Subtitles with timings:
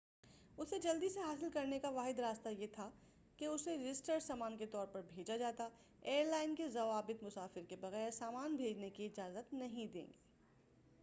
[0.57, 2.89] اسے جلدی سے حاصل کرنے کا واحد راستہ یہ تھا
[3.39, 5.67] کہ اسے رجسٹرڈ سامان کے طور پر بھیجا جاتا
[6.03, 10.19] ایئر لائن کے ضوابط مسافر کے بغیر سامان بھیجنے کی اجازت نہیں دیں گے